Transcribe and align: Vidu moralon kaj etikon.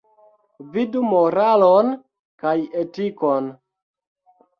Vidu 0.77 1.01
moralon 1.09 1.91
kaj 2.45 2.53
etikon. 2.85 3.51